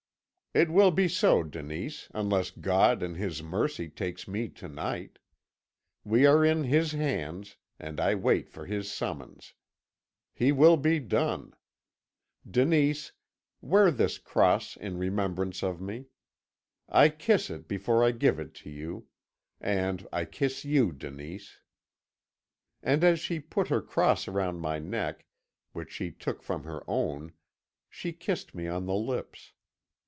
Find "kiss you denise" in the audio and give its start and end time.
20.25-21.61